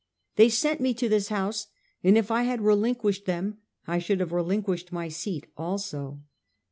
They 0.35 0.49
sent 0.49 0.81
me 0.81 0.95
to 0.95 1.07
this 1.07 1.27
House, 1.27 1.67
and 2.03 2.17
if 2.17 2.31
I 2.31 2.41
had 2.41 2.59
■relinquished 2.59 3.25
them 3.25 3.59
I 3.85 3.99
should 3.99 4.19
have 4.19 4.31
relinquished 4.31 4.91
my 4.91 5.09
seat 5.09 5.45
also. 5.55 6.21